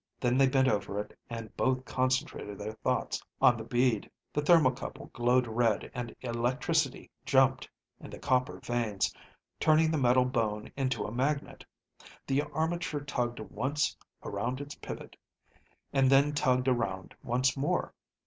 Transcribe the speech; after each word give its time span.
Then 0.19 0.35
they 0.35 0.47
bent 0.47 0.67
over 0.67 0.99
it 0.99 1.15
and 1.29 1.55
both 1.55 1.85
concentrated 1.85 2.57
their 2.57 2.73
thoughts 2.73 3.21
on 3.39 3.55
the 3.55 3.63
bead. 3.63 4.09
The 4.33 4.41
thermocouple 4.41 5.11
glowed 5.13 5.45
red, 5.45 5.91
and 5.93 6.15
electricity 6.21 7.11
jumped 7.23 7.69
in 7.99 8.09
the 8.09 8.17
copper 8.17 8.59
veins, 8.59 9.13
turning 9.59 9.91
the 9.91 9.99
metal 9.99 10.25
bone 10.25 10.71
into 10.75 11.05
a 11.05 11.11
magnet. 11.11 11.63
The 12.25 12.41
armature 12.41 13.01
tugged 13.01 13.39
once 13.41 13.95
around 14.23 14.59
its 14.59 14.73
pivot, 14.73 15.15
and 15.93 16.09
then 16.09 16.33
tugged 16.33 16.67
around 16.67 17.13
once 17.21 17.55
more. 17.55 17.93